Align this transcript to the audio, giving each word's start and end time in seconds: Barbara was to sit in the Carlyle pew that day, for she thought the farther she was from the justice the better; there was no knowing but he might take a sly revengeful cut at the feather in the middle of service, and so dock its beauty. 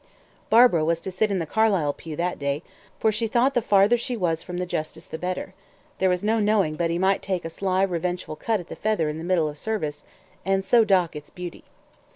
Barbara 0.49 0.83
was 0.83 0.99
to 1.01 1.11
sit 1.11 1.29
in 1.29 1.37
the 1.37 1.45
Carlyle 1.45 1.93
pew 1.93 2.15
that 2.15 2.39
day, 2.39 2.63
for 2.99 3.11
she 3.11 3.27
thought 3.27 3.53
the 3.53 3.61
farther 3.61 3.97
she 3.97 4.17
was 4.17 4.41
from 4.41 4.57
the 4.57 4.65
justice 4.65 5.05
the 5.05 5.19
better; 5.19 5.53
there 5.99 6.09
was 6.09 6.23
no 6.23 6.39
knowing 6.39 6.75
but 6.75 6.89
he 6.89 6.97
might 6.97 7.21
take 7.21 7.45
a 7.45 7.51
sly 7.51 7.83
revengeful 7.83 8.35
cut 8.37 8.59
at 8.59 8.67
the 8.69 8.75
feather 8.75 9.09
in 9.09 9.19
the 9.19 9.23
middle 9.23 9.47
of 9.47 9.59
service, 9.59 10.03
and 10.43 10.65
so 10.65 10.83
dock 10.83 11.15
its 11.15 11.29
beauty. 11.29 11.65